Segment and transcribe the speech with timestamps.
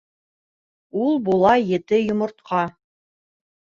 [1.03, 2.67] Ул була ете йомортҡа.